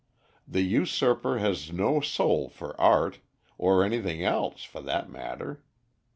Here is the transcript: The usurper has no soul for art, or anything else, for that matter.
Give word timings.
The 0.47 0.63
usurper 0.63 1.37
has 1.37 1.71
no 1.71 1.99
soul 2.01 2.49
for 2.49 2.73
art, 2.81 3.19
or 3.59 3.83
anything 3.83 4.23
else, 4.23 4.63
for 4.63 4.81
that 4.81 5.11
matter. 5.11 5.63